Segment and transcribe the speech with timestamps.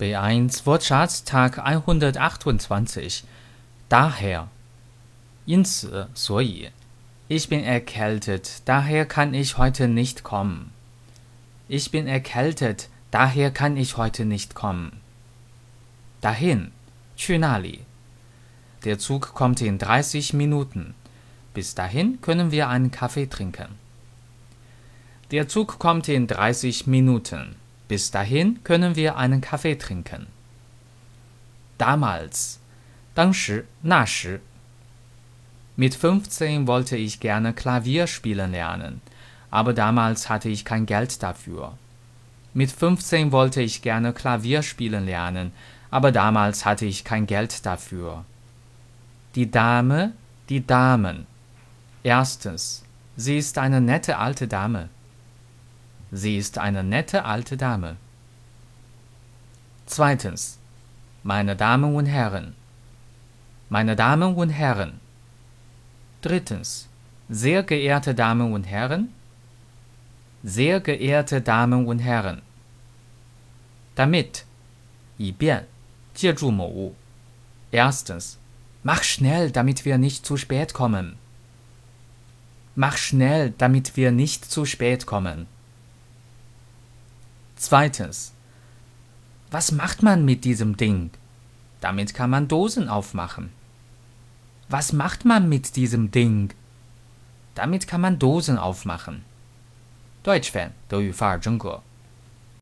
[0.00, 3.23] B1 Wortschatz Tag 128
[3.89, 4.47] Daher
[5.45, 6.69] 因此所以
[7.27, 10.73] Ich bin erkältet, daher kann ich heute nicht kommen.
[11.69, 14.99] Ich bin erkältet, daher kann ich heute nicht kommen.
[16.19, 16.71] Dahin
[17.15, 17.85] 去那里
[18.83, 20.93] Der Zug kommt in 30 Minuten.
[21.53, 23.75] Bis dahin können wir einen Kaffee trinken.
[25.31, 27.55] Der Zug kommt in 30 Minuten.
[27.90, 30.26] Bis dahin können wir einen Kaffee trinken.
[31.78, 32.58] Damals,
[33.14, 34.40] 当时,那时.
[35.76, 39.00] Mit 15 wollte ich gerne Klavier spielen lernen,
[39.50, 41.74] aber damals hatte ich kein Geld dafür.
[42.54, 45.52] Mit 15 wollte ich gerne Klavier spielen lernen,
[45.90, 48.24] aber damals hatte ich kein Geld dafür.
[49.34, 50.12] Die Dame,
[50.48, 51.26] die Damen.
[52.02, 52.84] Erstens,
[53.16, 54.88] sie ist eine nette alte Dame.
[56.12, 57.96] Sie ist eine nette alte Dame.
[59.86, 60.58] Zweitens.
[61.22, 62.54] Meine Damen und Herren.
[63.68, 65.00] Meine Damen und Herren.
[66.22, 66.88] Drittens.
[67.28, 69.12] Sehr geehrte Damen und Herren.
[70.42, 72.42] Sehr geehrte Damen und Herren.
[73.96, 74.46] Damit.
[75.18, 75.66] 以便
[76.14, 76.94] 借助某物
[77.72, 78.38] Erstens.
[78.82, 81.16] Mach schnell, damit wir nicht zu spät kommen.
[82.76, 85.46] Mach schnell, damit wir nicht zu spät kommen.
[87.60, 88.32] Zweitens.
[89.50, 91.10] Was macht man mit diesem Ding?
[91.80, 93.52] Damit kann man Dosen aufmachen.
[94.68, 96.52] Was macht man mit diesem Ding?
[97.54, 99.24] Damit kann man Dosen aufmachen.
[100.22, 101.80] Deutsch Fan 德语范儿真格